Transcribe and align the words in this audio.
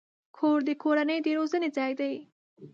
کور 0.37 0.59
د 0.67 0.69
کورنۍ 0.83 1.19
د 1.23 1.27
روزنې 1.37 1.69
ځای 1.77 1.91
دی. 1.99 2.13